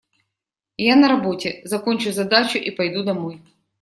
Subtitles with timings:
[0.83, 3.39] Я на работе, закончу задачу и пойду домой.